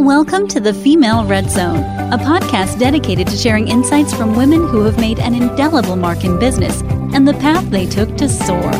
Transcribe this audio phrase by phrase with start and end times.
[0.00, 1.76] Welcome to the Female Red Zone,
[2.10, 6.38] a podcast dedicated to sharing insights from women who have made an indelible mark in
[6.38, 6.80] business
[7.12, 8.70] and the path they took to soar.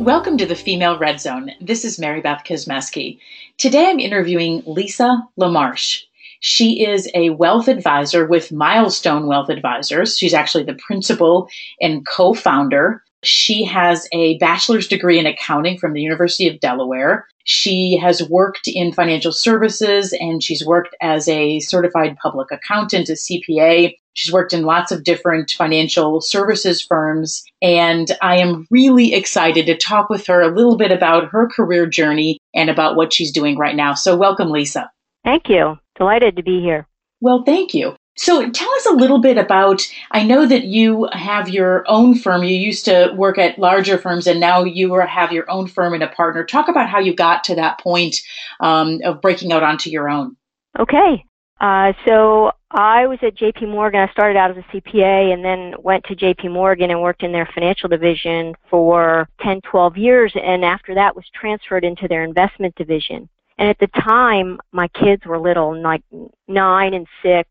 [0.00, 1.50] Welcome to the Female Red Zone.
[1.60, 3.18] This is Mary Beth Kosmeski.
[3.58, 6.02] Today I'm interviewing Lisa LaMarche.
[6.40, 10.16] She is a wealth advisor with Milestone Wealth Advisors.
[10.16, 11.50] She's actually the principal
[11.82, 13.04] and co founder.
[13.22, 17.26] She has a bachelor's degree in accounting from the University of Delaware.
[17.46, 23.12] She has worked in financial services and she's worked as a certified public accountant, a
[23.12, 23.94] CPA.
[24.14, 27.44] She's worked in lots of different financial services firms.
[27.62, 31.86] And I am really excited to talk with her a little bit about her career
[31.86, 33.94] journey and about what she's doing right now.
[33.94, 34.90] So, welcome, Lisa.
[35.22, 35.78] Thank you.
[35.96, 36.88] Delighted to be here.
[37.20, 37.94] Well, thank you.
[38.16, 39.86] So tell us a little bit about.
[40.10, 42.44] I know that you have your own firm.
[42.44, 46.02] You used to work at larger firms, and now you have your own firm and
[46.02, 46.44] a partner.
[46.44, 48.16] Talk about how you got to that point
[48.60, 50.36] um, of breaking out onto your own.
[50.78, 51.24] Okay.
[51.60, 53.66] Uh, so I was at J.P.
[53.66, 54.00] Morgan.
[54.00, 56.48] I started out as a CPA and then went to J.P.
[56.48, 60.32] Morgan and worked in their financial division for 10, 12 years.
[60.42, 63.28] And after that was transferred into their investment division.
[63.58, 66.02] And at the time, my kids were little, like
[66.46, 67.48] nine and six,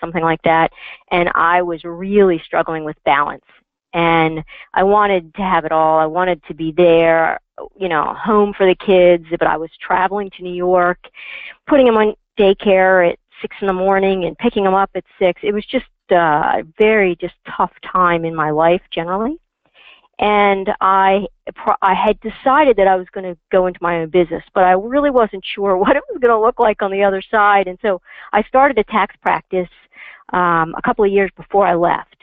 [0.00, 0.72] something like that.
[1.10, 3.44] And I was really struggling with balance.
[3.92, 5.98] And I wanted to have it all.
[5.98, 7.40] I wanted to be there,
[7.76, 10.98] you know, home for the kids, but I was traveling to New York,
[11.66, 15.40] putting them on daycare at six in the morning and picking them up at six.
[15.42, 19.38] It was just a very just tough time in my life generally
[20.20, 21.26] and I
[21.82, 24.72] I had decided that I was going to go into my own business, but I
[24.72, 27.78] really wasn't sure what it was going to look like on the other side, and
[27.82, 28.00] so
[28.32, 29.68] I started a tax practice
[30.32, 32.16] um, a couple of years before I left,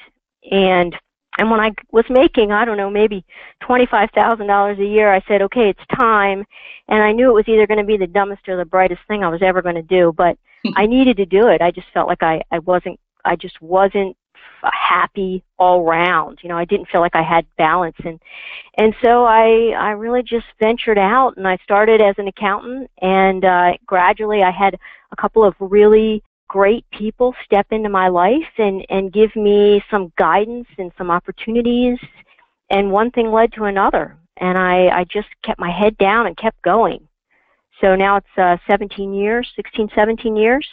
[0.50, 0.96] and
[1.40, 3.26] and when I was making I don't know maybe
[3.62, 6.46] twenty five thousand dollars a year, I said okay it's time,
[6.88, 9.24] and I knew it was either going to be the dumbest or the brightest thing
[9.24, 10.38] I was ever going to do, but
[10.76, 11.62] I needed to do it.
[11.62, 14.16] I just felt like I I wasn't I just wasn't
[14.64, 16.40] happy all round.
[16.42, 17.96] You know, I didn't feel like I had balance.
[18.04, 18.20] And
[18.78, 22.90] and so I I really just ventured out and I started as an accountant.
[23.02, 24.78] And uh gradually I had
[25.12, 30.12] a couple of really great people step into my life and and give me some
[30.18, 32.00] guidance and some opportunities.
[32.70, 34.18] And one thing led to another.
[34.38, 37.08] And I I just kept my head down and kept going.
[37.82, 40.68] So now it's uh 17 years, 16 17 years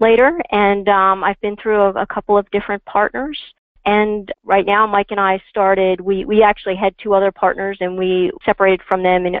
[0.00, 3.38] later, and um, I've been through a, a couple of different partners.
[3.84, 7.96] And right now, Mike and I started, we, we actually had two other partners and
[7.96, 9.36] we separated from them in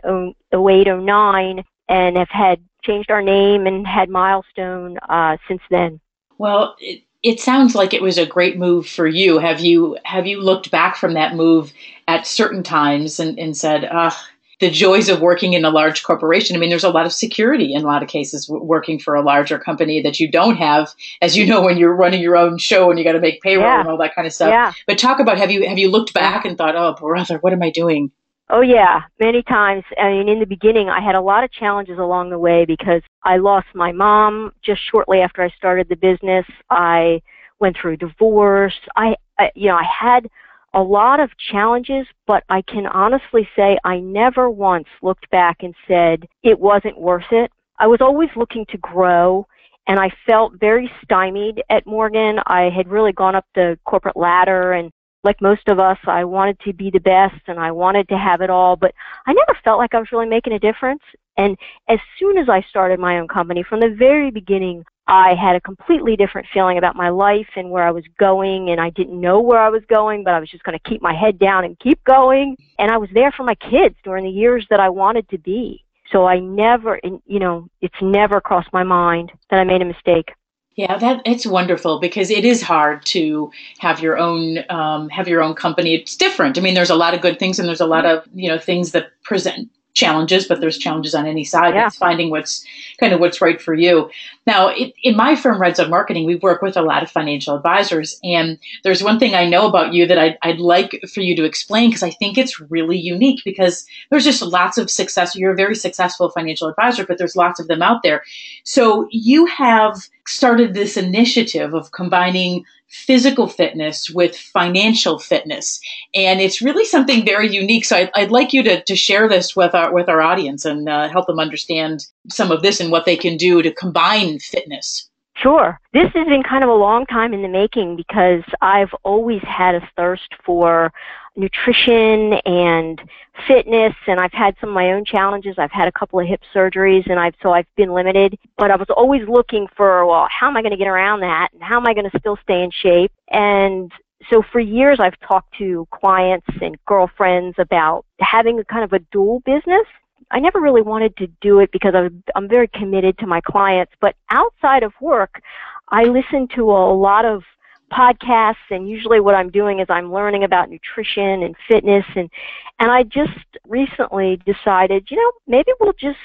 [0.52, 6.00] 08, 09 and have had changed our name and had Milestone uh, since then.
[6.38, 9.38] Well, it, it sounds like it was a great move for you.
[9.38, 11.72] Have you have you looked back from that move
[12.06, 14.28] at certain times and, and said, "Ah,
[14.60, 16.56] the joys of working in a large corporation.
[16.56, 19.22] I mean, there's a lot of security in a lot of cases working for a
[19.22, 22.90] larger company that you don't have, as you know, when you're running your own show
[22.90, 23.80] and you got to make payroll yeah.
[23.80, 24.50] and all that kind of stuff.
[24.50, 24.72] Yeah.
[24.86, 27.62] But talk about have you have you looked back and thought, oh brother, what am
[27.62, 28.10] I doing?
[28.50, 29.84] Oh yeah, many times.
[30.00, 33.02] I mean, in the beginning, I had a lot of challenges along the way because
[33.22, 36.46] I lost my mom just shortly after I started the business.
[36.70, 37.20] I
[37.60, 38.78] went through a divorce.
[38.96, 40.30] I, I you know, I had
[40.74, 45.74] a lot of challenges, but I can honestly say I never once looked back and
[45.86, 47.50] said it wasn't worth it.
[47.78, 49.46] I was always looking to grow
[49.86, 52.40] and I felt very stymied at Morgan.
[52.46, 54.90] I had really gone up the corporate ladder and
[55.24, 58.40] like most of us, I wanted to be the best and I wanted to have
[58.40, 58.94] it all, but
[59.26, 61.02] I never felt like I was really making a difference.
[61.36, 61.56] And
[61.88, 65.60] as soon as I started my own company, from the very beginning, I had a
[65.60, 69.40] completely different feeling about my life and where I was going, and I didn't know
[69.40, 71.78] where I was going, but I was just going to keep my head down and
[71.78, 72.56] keep going.
[72.78, 75.82] And I was there for my kids during the years that I wanted to be.
[76.12, 80.32] So I never, you know, it's never crossed my mind that I made a mistake.
[80.76, 85.42] Yeah, that it's wonderful because it is hard to have your own um, have your
[85.42, 85.94] own company.
[85.94, 86.56] It's different.
[86.56, 88.58] I mean, there's a lot of good things and there's a lot of you know
[88.58, 91.74] things that present challenges, but there's challenges on any side.
[91.74, 91.88] Yeah.
[91.88, 92.64] It's finding what's
[93.00, 94.10] kind of what's right for you.
[94.46, 97.56] Now, it, in my firm, Red Zone Marketing, we work with a lot of financial
[97.56, 101.34] advisors, and there's one thing I know about you that I'd, I'd like for you
[101.36, 105.34] to explain because I think it's really unique because there's just lots of success.
[105.34, 108.22] You're a very successful financial advisor, but there's lots of them out there.
[108.62, 109.96] So you have
[110.26, 115.80] started this initiative of combining physical fitness with financial fitness.
[116.14, 117.84] And it's really something very unique.
[117.84, 120.88] So I'd, I'd like you to, to share this with our, with our audience and
[120.88, 125.08] uh, help them understand some of this and what they can do to combine fitness.
[125.36, 125.78] Sure.
[125.92, 129.76] This has been kind of a long time in the making because I've always had
[129.76, 130.92] a thirst for
[131.38, 133.00] nutrition and
[133.46, 135.54] fitness and I've had some of my own challenges.
[135.56, 138.76] I've had a couple of hip surgeries and I've so I've been limited, but I
[138.76, 141.76] was always looking for well, how am I going to get around that and how
[141.76, 143.12] am I going to still stay in shape?
[143.30, 143.92] And
[144.30, 148.98] so for years I've talked to clients and girlfriends about having a kind of a
[149.12, 149.86] dual business.
[150.30, 153.92] I never really wanted to do it because I I'm very committed to my clients,
[154.00, 155.40] but outside of work,
[155.88, 157.44] I listen to a lot of
[157.92, 162.30] podcasts and usually what I'm doing is I'm learning about nutrition and fitness and
[162.78, 166.18] and I just recently decided, you know, maybe we'll just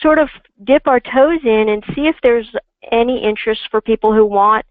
[0.00, 0.28] sort of
[0.64, 2.48] dip our toes in and see if there's
[2.90, 4.64] any interest for people who want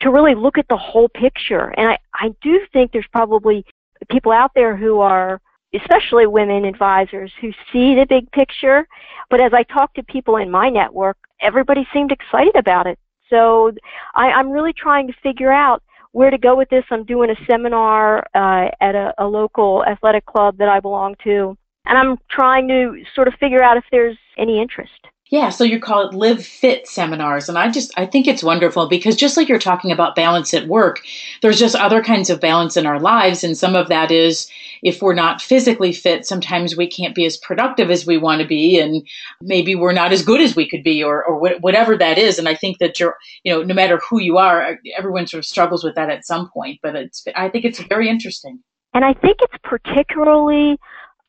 [0.00, 1.74] to really look at the whole picture.
[1.76, 3.64] And I, I do think there's probably
[4.08, 5.40] people out there who are
[5.74, 8.86] especially women advisors who see the big picture.
[9.30, 12.98] But as I talk to people in my network, everybody seemed excited about it.
[13.30, 13.72] So
[14.14, 15.82] I, I'm really trying to figure out
[16.12, 16.84] where to go with this.
[16.90, 21.56] I'm doing a seminar uh, at a, a local athletic club that I belong to,
[21.86, 25.06] and I'm trying to sort of figure out if there's any interest.
[25.30, 27.48] Yeah, so you call it live fit seminars.
[27.48, 30.68] And I just, I think it's wonderful because just like you're talking about balance at
[30.68, 31.00] work,
[31.42, 33.44] there's just other kinds of balance in our lives.
[33.44, 34.50] And some of that is
[34.82, 38.48] if we're not physically fit, sometimes we can't be as productive as we want to
[38.48, 38.78] be.
[38.78, 39.06] And
[39.42, 42.38] maybe we're not as good as we could be or, or wh- whatever that is.
[42.38, 45.46] And I think that you're, you know, no matter who you are, everyone sort of
[45.46, 46.80] struggles with that at some point.
[46.82, 48.60] But it's, I think it's very interesting.
[48.94, 50.78] And I think it's particularly,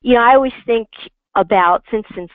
[0.01, 0.87] you know, I always think
[1.35, 2.31] about since since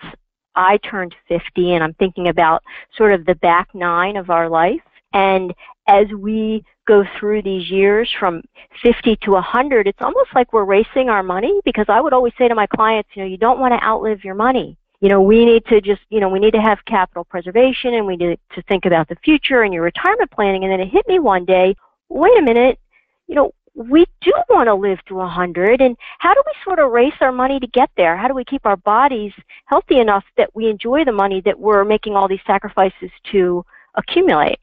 [0.57, 2.63] I turned 50 and I'm thinking about
[2.97, 4.81] sort of the back nine of our life.
[5.13, 5.55] And
[5.87, 8.43] as we go through these years from
[8.83, 12.49] 50 to 100, it's almost like we're racing our money because I would always say
[12.49, 14.77] to my clients, you know, you don't want to outlive your money.
[15.01, 18.07] You know, we need to just, you know, we need to have capital preservation and
[18.07, 20.65] we need to think about the future and your retirement planning.
[20.65, 21.75] And then it hit me one day,
[22.09, 22.79] wait a minute,
[23.27, 26.93] you know, we do want to live to 100 and how do we sort of
[26.93, 28.17] race our money to get there?
[28.17, 29.33] How do we keep our bodies
[29.67, 33.65] healthy enough that we enjoy the money that we're making all these sacrifices to
[33.97, 34.61] accumulate?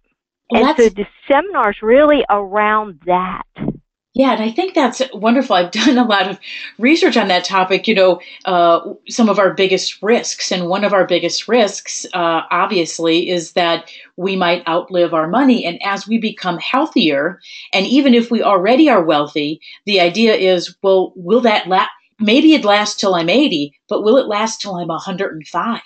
[0.50, 3.44] Well, and so the seminars really around that
[4.14, 5.56] yeah, and I think that's wonderful.
[5.56, 6.38] I've done a lot of
[6.78, 7.88] research on that topic.
[7.88, 12.42] You know, uh, some of our biggest risks, and one of our biggest risks, uh,
[12.52, 15.66] obviously, is that we might outlive our money.
[15.66, 17.40] And as we become healthier,
[17.74, 21.90] and even if we already are wealthy, the idea is, well, will that last?
[22.20, 25.82] Maybe it lasts till I'm 80, but will it last till I'm 105?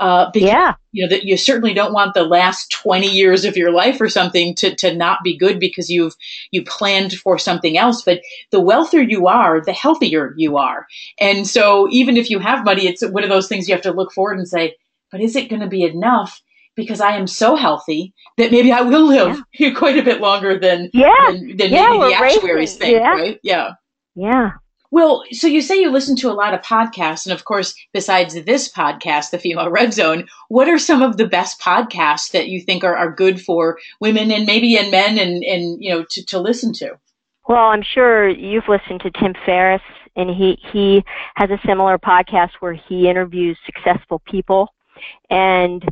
[0.00, 0.74] Uh, because, yeah.
[0.92, 4.08] You know, that you certainly don't want the last 20 years of your life or
[4.08, 6.14] something to, to not be good because you've,
[6.50, 8.02] you planned for something else.
[8.02, 10.86] But the wealthier you are, the healthier you are.
[11.20, 13.92] And so even if you have money, it's one of those things you have to
[13.92, 14.74] look forward and say,
[15.12, 16.40] but is it going to be enough?
[16.76, 19.74] Because I am so healthy that maybe I will live yeah.
[19.76, 21.12] quite a bit longer than, yeah.
[21.28, 22.80] than, than yeah, maybe the actuaries racing.
[22.80, 23.10] think, yeah.
[23.10, 23.40] right?
[23.42, 23.70] Yeah.
[24.14, 24.52] Yeah.
[24.92, 28.34] Well, so you say you listen to a lot of podcasts, and of course, besides
[28.34, 32.60] this podcast, the Female Red Zone, what are some of the best podcasts that you
[32.60, 36.24] think are, are good for women and maybe and men and, and you know to,
[36.26, 36.98] to listen to?
[37.48, 39.82] Well, I'm sure you've listened to Tim Ferriss,
[40.16, 41.04] and he he
[41.36, 44.74] has a similar podcast where he interviews successful people,
[45.30, 45.84] and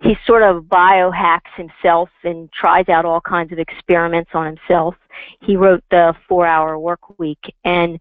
[0.00, 4.94] he sort of biohacks himself and tries out all kinds of experiments on himself.
[5.40, 7.98] He wrote the Four Hour Work Week, and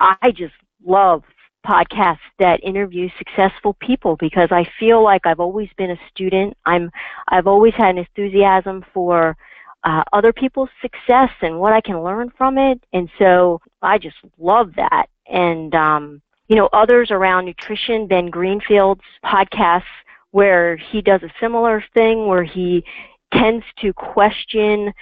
[0.00, 0.54] I just
[0.84, 1.22] love
[1.66, 6.56] podcasts that interview successful people because I feel like I've always been a student.
[6.66, 6.90] I'm
[7.28, 9.36] I've always had an enthusiasm for
[9.84, 14.16] uh, other people's success and what I can learn from it, and so I just
[14.38, 15.06] love that.
[15.26, 19.84] And um, you know, others around nutrition, Ben Greenfield's podcasts
[20.32, 22.84] where he does a similar thing where he
[23.32, 24.92] tends to question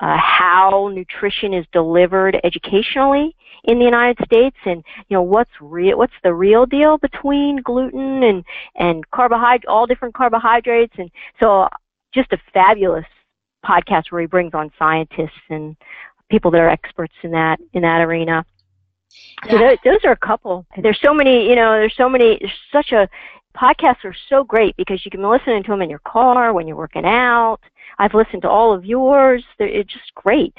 [0.00, 5.98] uh, how nutrition is delivered educationally in the United States and you know what's real
[5.98, 8.44] what's the real deal between gluten and
[8.76, 10.94] and carbohydrate all different carbohydrates.
[10.98, 11.68] And so
[12.14, 13.06] just a fabulous
[13.64, 15.76] podcast where he brings on scientists and
[16.30, 18.44] people that are experts in that in that arena.
[19.46, 19.50] Yeah.
[19.50, 20.66] so those, those are a couple.
[20.80, 23.08] There's so many you know there's so many there's such a
[23.56, 26.76] podcasts are so great because you can listen to them in your car when you're
[26.76, 27.60] working out
[27.98, 29.44] I've listened to all of yours.
[29.58, 30.54] They're, it's just great.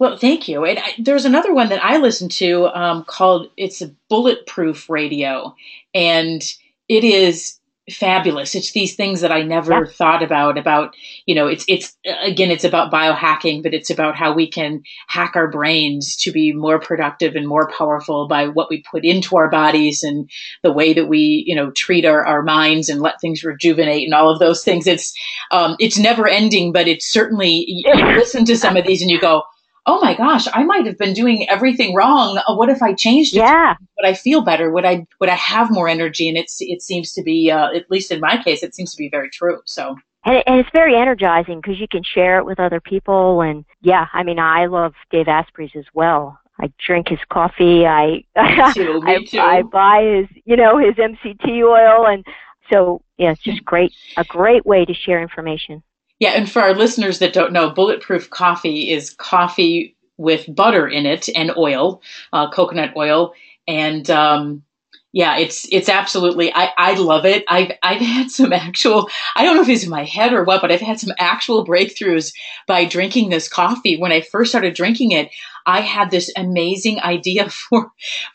[0.00, 0.64] Well, thank you.
[0.64, 5.54] And I, there's another one that I listen to um, called it's a bulletproof radio,
[5.94, 6.42] and
[6.88, 7.58] it is
[7.90, 8.54] fabulous.
[8.54, 9.90] It's these things that I never yeah.
[9.90, 10.58] thought about.
[10.58, 10.94] About
[11.26, 15.32] you know, it's it's again, it's about biohacking, but it's about how we can hack
[15.34, 19.50] our brains to be more productive and more powerful by what we put into our
[19.50, 20.30] bodies and
[20.62, 24.14] the way that we you know treat our, our minds and let things rejuvenate and
[24.14, 24.86] all of those things.
[24.86, 25.12] It's
[25.50, 29.20] um, it's never ending, but it's certainly you listen to some of these and you
[29.20, 29.42] go
[29.88, 32.38] oh my gosh, I might have been doing everything wrong.
[32.46, 33.38] Uh, what if I changed it?
[33.38, 33.74] Yeah.
[33.96, 34.70] Would I feel better?
[34.70, 36.28] Would I would I have more energy?
[36.28, 38.98] And it's it seems to be uh, at least in my case, it seems to
[38.98, 39.60] be very true.
[39.64, 39.96] So.
[40.24, 43.40] And, and it's very energizing because you can share it with other people.
[43.40, 46.38] And yeah, I mean, I love Dave Asprey's as well.
[46.60, 47.86] I drink his coffee.
[47.86, 49.40] I me too, me I, too.
[49.40, 52.26] I buy his, you know, his MCT oil, and
[52.70, 53.94] so yeah, it's just great.
[54.18, 55.82] A great way to share information.
[56.18, 61.06] Yeah, and for our listeners that don't know, bulletproof coffee is coffee with butter in
[61.06, 63.34] it and oil, uh, coconut oil,
[63.68, 64.64] and um,
[65.12, 66.52] yeah, it's it's absolutely.
[66.54, 67.44] I I love it.
[67.48, 69.08] I've I've had some actual.
[69.36, 71.66] I don't know if it's in my head or what, but I've had some actual
[71.66, 72.32] breakthroughs
[72.66, 73.96] by drinking this coffee.
[73.96, 75.30] When I first started drinking it,
[75.64, 77.90] I had this amazing idea for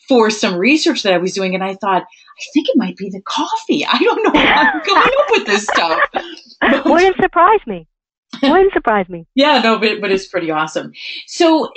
[0.07, 3.09] for some research that I was doing, and I thought, I think it might be
[3.09, 3.85] the coffee.
[3.85, 5.99] I don't know how I'm coming up with this stuff.
[6.85, 7.87] Wouldn't surprise me.
[8.41, 9.25] Wouldn't surprise me.
[9.35, 10.91] Yeah, no, but but it's pretty awesome.
[11.27, 11.71] So,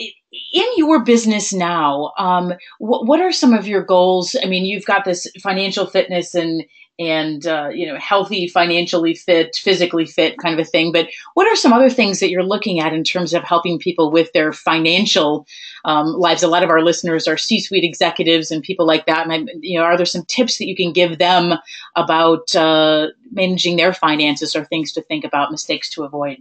[0.52, 4.36] in your business now, um, what what are some of your goals?
[4.42, 6.64] I mean, you've got this financial fitness and
[6.98, 10.92] and uh, you know healthy, financially fit, physically fit kind of a thing.
[10.92, 14.10] But what are some other things that you're looking at in terms of helping people
[14.10, 15.46] with their financial
[15.84, 16.42] um, lives?
[16.42, 19.26] A lot of our listeners are C-suite executives and people like that.
[19.26, 21.54] And I, you know, are there some tips that you can give them
[21.94, 26.38] about uh, managing their finances or things to think about, mistakes to avoid?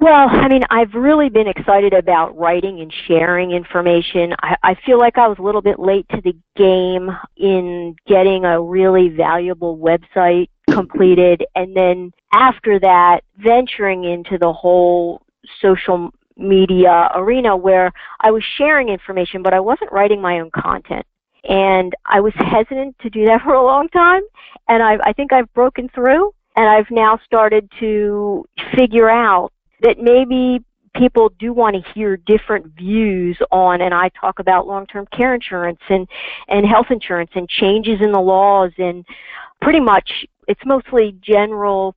[0.00, 4.34] Well, I mean, I've really been excited about writing and sharing information.
[4.42, 8.44] I, I feel like I was a little bit late to the game in getting
[8.44, 15.22] a really valuable website completed, and then after that, venturing into the whole
[15.62, 21.06] social media arena where I was sharing information, but I wasn't writing my own content.
[21.48, 24.22] And I was hesitant to do that for a long time,
[24.68, 29.52] and I, I think I've broken through, and I've now started to figure out
[29.84, 30.64] that maybe
[30.96, 35.80] people do want to hear different views on and I talk about long-term care insurance
[35.88, 36.08] and
[36.48, 39.04] and health insurance and changes in the laws and
[39.60, 41.94] pretty much it's mostly general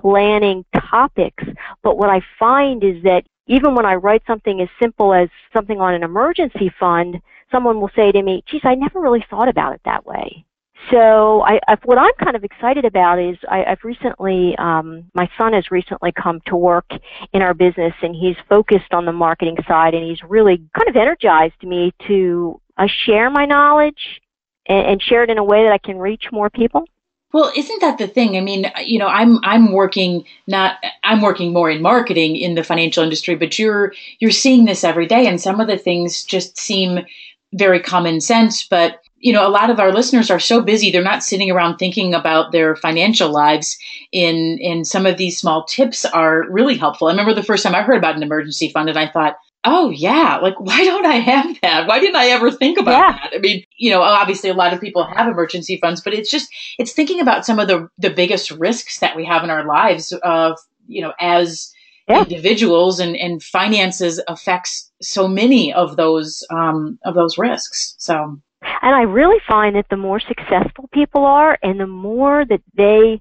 [0.00, 1.44] planning topics.
[1.82, 5.80] But what I find is that even when I write something as simple as something
[5.80, 7.20] on an emergency fund
[7.50, 10.44] someone will say to me geez I never really thought about it that way
[10.90, 15.28] so I, I, what I'm kind of excited about is I, I've recently, um, my
[15.36, 16.90] son has recently come to work
[17.32, 20.96] in our business, and he's focused on the marketing side, and he's really kind of
[20.96, 24.20] energized me to uh, share my knowledge
[24.66, 26.84] and, and share it in a way that I can reach more people.
[27.32, 28.36] Well, isn't that the thing?
[28.36, 32.64] I mean, you know, I'm I'm working not I'm working more in marketing in the
[32.64, 36.58] financial industry, but you're you're seeing this every day and some of the things just
[36.58, 37.06] seem
[37.52, 41.02] very common sense, but you know, a lot of our listeners are so busy, they're
[41.02, 43.78] not sitting around thinking about their financial lives.
[44.12, 47.06] In, in some of these small tips are really helpful.
[47.06, 49.90] I remember the first time I heard about an emergency fund and I thought, oh
[49.90, 51.86] yeah, like why don't I have that?
[51.86, 53.12] Why didn't I ever think about yeah.
[53.12, 53.32] that?
[53.34, 56.48] I mean, you know, obviously a lot of people have emergency funds, but it's just,
[56.78, 60.14] it's thinking about some of the, the biggest risks that we have in our lives,
[60.24, 60.54] uh,
[60.88, 61.72] you know, as,
[62.08, 62.22] yeah.
[62.22, 67.94] individuals and, and finances affects so many of those um, of those risks.
[67.98, 68.40] So
[68.82, 73.20] and I really find that the more successful people are and the more that they,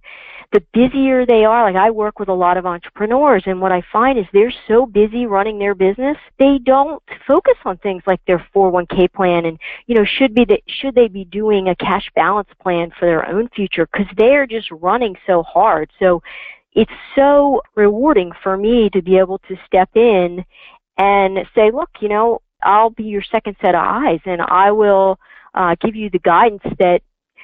[0.54, 3.84] the busier they are, like I work with a lot of entrepreneurs and what I
[3.92, 8.46] find is they're so busy running their business, they don't focus on things like their
[8.56, 12.50] 401k plan and, you know, should be that, should they be doing a cash balance
[12.62, 15.92] plan for their own future because they are just running so hard.
[16.00, 16.24] So
[16.74, 20.46] it's so rewarding for me to be able to step in
[20.98, 25.20] and say, look, you know, I'll be your second set of eyes and I will
[25.54, 27.02] uh, give you the guidance that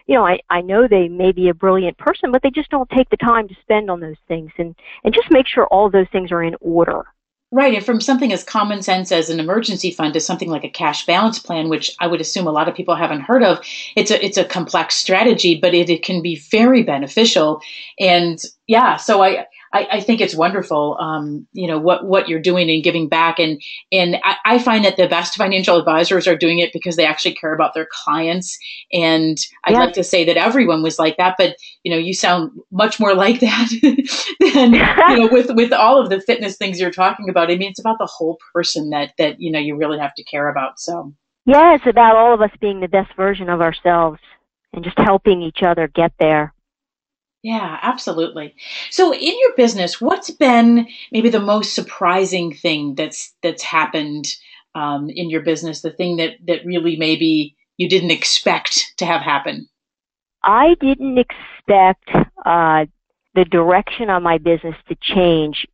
[0.07, 2.89] you know I, I know they may be a brilliant person but they just don't
[2.89, 6.07] take the time to spend on those things and and just make sure all those
[6.11, 7.05] things are in order
[7.51, 10.69] Right, and from something as common sense as an emergency fund to something like a
[10.69, 13.63] cash balance plan, which I would assume a lot of people haven't heard of,
[13.95, 17.61] it's a it's a complex strategy, but it, it can be very beneficial.
[17.97, 22.39] And yeah, so I I, I think it's wonderful, um, you know, what, what you're
[22.39, 23.39] doing and giving back.
[23.39, 27.05] And, and I, I, find that the best financial advisors are doing it because they
[27.05, 28.57] actually care about their clients.
[28.93, 29.79] And I'd yeah.
[29.79, 33.13] like to say that everyone was like that, but, you know, you sound much more
[33.13, 33.69] like that
[34.39, 37.51] than, you know, with, with all of the fitness things you're talking about.
[37.51, 40.23] I mean, it's about the whole person that, that, you know, you really have to
[40.23, 40.79] care about.
[40.79, 41.13] So.
[41.45, 44.19] Yeah, it's about all of us being the best version of ourselves
[44.73, 46.54] and just helping each other get there.
[47.45, 48.55] Yeah, absolutely.
[48.89, 54.25] So in your business, what's been maybe the most surprising thing that's that's happened
[54.73, 55.83] um, in your business?
[55.83, 59.69] The thing that that really maybe you didn't expect to have happen.
[60.41, 62.09] I didn't expect
[62.43, 62.87] uh,
[63.35, 65.67] the direction of my business to change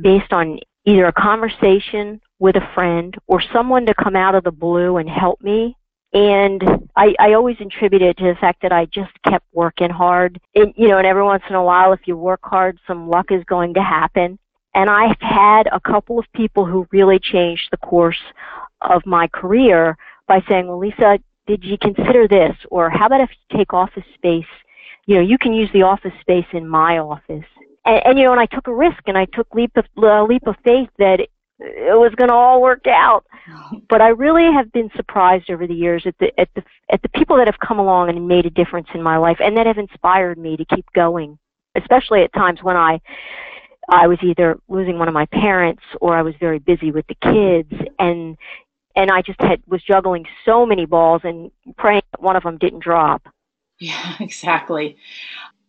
[0.00, 4.50] based on either a conversation with a friend or someone to come out of the
[4.50, 5.76] blue and help me.
[6.12, 6.62] And
[6.96, 10.40] I, I always attribute it to the fact that I just kept working hard.
[10.54, 13.30] And, you know, and every once in a while, if you work hard, some luck
[13.30, 14.38] is going to happen.
[14.74, 18.20] And I've had a couple of people who really changed the course
[18.80, 19.96] of my career
[20.26, 22.56] by saying, well, Lisa, did you consider this?
[22.70, 24.44] Or how about if you take office space?
[25.06, 27.46] You know, you can use the office space in my office.
[27.84, 30.22] And, and you know, and I took a risk and I took leap of, a
[30.22, 31.26] leap of faith that
[31.60, 33.24] it was going to all work out.
[33.88, 36.62] But I really have been surprised over the years at the at the
[36.92, 39.56] at the people that have come along and made a difference in my life and
[39.56, 41.38] that have inspired me to keep going,
[41.74, 43.00] especially at times when I
[43.88, 47.14] I was either losing one of my parents or I was very busy with the
[47.14, 48.36] kids and
[48.94, 52.58] and I just had was juggling so many balls and praying that one of them
[52.58, 53.26] didn't drop.
[53.80, 54.96] Yeah, exactly.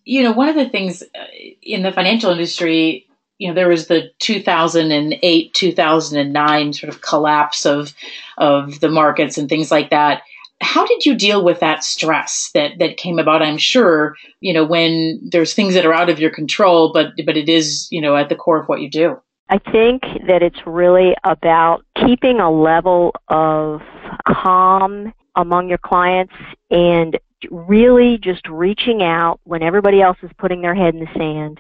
[0.04, 1.26] You know, one of the things uh,
[1.62, 3.08] in the financial industry
[3.40, 7.94] you know there was the 2008 2009 sort of collapse of
[8.38, 10.22] of the markets and things like that.
[10.62, 13.42] How did you deal with that stress that that came about?
[13.42, 17.38] I'm sure you know when there's things that are out of your control but but
[17.38, 19.20] it is you know at the core of what you do.
[19.52, 23.82] I think that it's really about keeping a level of
[24.28, 26.34] calm among your clients
[26.70, 27.18] and
[27.50, 31.60] really just reaching out when everybody else is putting their head in the sand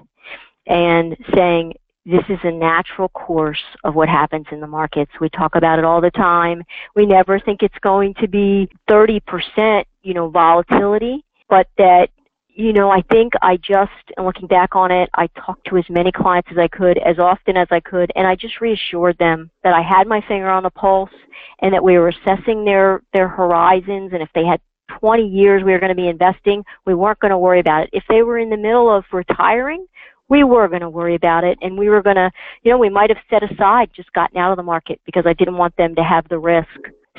[0.67, 1.73] and saying
[2.05, 5.11] this is a natural course of what happens in the markets.
[5.19, 6.63] We talk about it all the time.
[6.95, 12.09] We never think it's going to be 30%, you know, volatility, but that
[12.59, 15.85] you know, I think I just, and looking back on it, I talked to as
[15.89, 19.49] many clients as I could, as often as I could, and I just reassured them
[19.63, 21.09] that I had my finger on the pulse
[21.61, 24.59] and that we were assessing their, their horizons, and if they had
[24.99, 27.91] 20 years we were going to be investing, we weren't going to worry about it.
[27.93, 29.85] If they were in the middle of retiring,
[30.29, 32.31] we were going to worry about it and we were going to,
[32.63, 35.33] you know, we might have set aside just gotten out of the market because I
[35.33, 36.69] didn't want them to have the risk.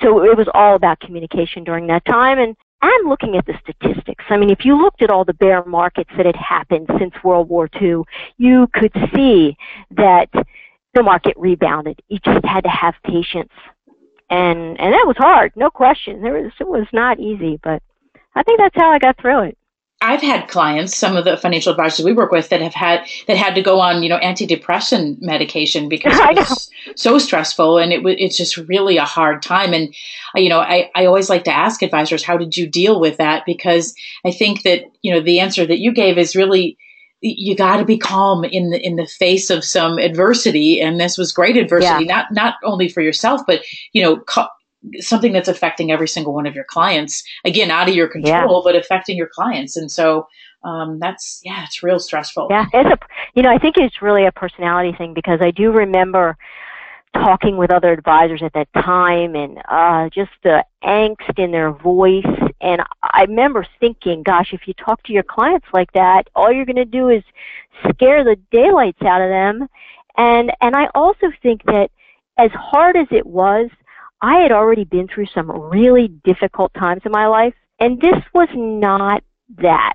[0.03, 4.25] So it was all about communication during that time and and looking at the statistics.
[4.31, 7.51] I mean, if you looked at all the bear markets that had happened since World
[7.51, 8.05] War II,
[8.39, 9.55] you could see
[9.91, 10.31] that
[10.95, 12.01] the market rebounded.
[12.09, 13.53] You just had to have patience.
[14.31, 16.23] And and that was hard, no question.
[16.23, 17.83] There was it was not easy, but
[18.35, 19.59] I think that's how I got through it.
[20.03, 23.37] I've had clients, some of the financial advisors we work with, that have had that
[23.37, 28.03] had to go on, you know, antidepressant medication because it was so stressful, and it
[28.03, 29.75] was it's just really a hard time.
[29.75, 29.95] And
[30.35, 33.45] you know, I I always like to ask advisors, how did you deal with that?
[33.45, 36.79] Because I think that you know the answer that you gave is really
[37.21, 41.19] you got to be calm in the in the face of some adversity, and this
[41.19, 42.15] was great adversity, yeah.
[42.15, 43.61] not not only for yourself, but
[43.93, 44.17] you know,
[44.99, 48.61] something that's affecting every single one of your clients again out of your control yeah.
[48.65, 49.77] but affecting your clients.
[49.77, 50.27] And so
[50.63, 52.49] um, that's yeah it's real stressful.
[52.51, 52.99] Yeah it's a
[53.35, 56.37] you know i think it's really a personality thing because i do remember
[57.15, 62.25] talking with other advisors at that time and uh, just the angst in their voice.
[62.61, 66.67] And i remember thinking gosh if you talk to your clients like that all you're
[66.67, 67.23] going to do is
[67.89, 69.69] scare the daylights out of them.
[70.17, 71.91] And and i also think that
[72.39, 73.71] as hard as it was
[74.23, 78.49] I had already been through some really difficult times in my life, and this was
[78.55, 79.23] not
[79.59, 79.95] that.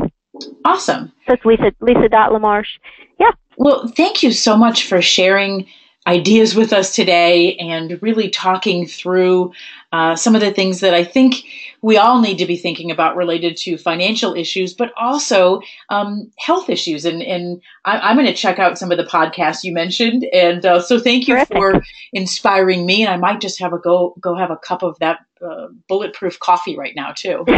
[0.66, 1.12] Awesome.
[1.28, 2.80] So it's Lisa Lisa dot LaMarche.
[3.20, 3.32] Yeah.
[3.58, 5.68] Well, thank you so much for sharing
[6.08, 9.52] ideas with us today and really talking through
[9.92, 11.44] uh, some of the things that I think
[11.82, 16.70] we all need to be thinking about related to financial issues, but also um, health
[16.70, 17.06] issues.
[17.06, 20.26] And, and I, am going to check out some of the podcasts you mentioned.
[20.34, 21.58] And uh, so thank you Terrific.
[21.58, 21.82] for
[22.14, 23.04] inspiring me.
[23.04, 26.40] And I might just have a go go have a cup of that uh, bulletproof
[26.40, 27.44] coffee right now too.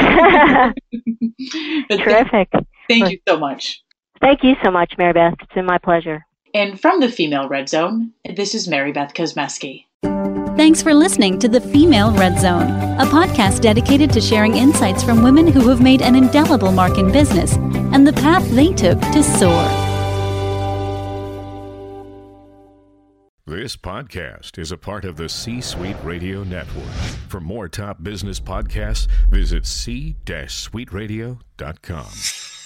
[1.92, 2.50] Terrific.
[2.90, 3.82] Thank you so much.
[4.22, 5.36] Thank you so much, Mary Beth.
[5.40, 6.26] It's been my pleasure.
[6.54, 9.86] And from the Female Red Zone, this is Mary Beth Kosmeski.
[10.58, 15.24] Thanks for listening to the Female Red Zone, a podcast dedicated to sharing insights from
[15.24, 17.56] women who have made an indelible mark in business
[17.94, 19.64] and the path they took to soar.
[23.46, 26.92] This podcast is a part of the C Suite Radio Network.
[27.30, 32.59] For more top business podcasts, visit c-suiteradio.com.